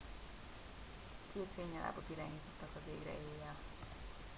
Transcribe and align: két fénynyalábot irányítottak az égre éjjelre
két 1.33 1.47
fénynyalábot 1.55 2.03
irányítottak 2.09 2.69
az 2.75 2.81
égre 2.99 3.11
éjjelre 3.11 3.55